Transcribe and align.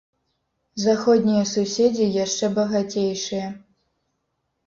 Заходнія 0.83 1.43
суседзі 1.55 2.07
яшчэ 2.25 2.45
багацейшыя. 2.57 3.47